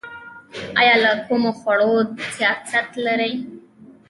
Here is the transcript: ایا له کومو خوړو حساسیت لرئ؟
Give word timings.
ایا 0.79 0.95
له 1.03 1.11
کومو 1.25 1.51
خوړو 1.59 1.93
حساسیت 2.25 2.89
لرئ؟ 3.05 3.33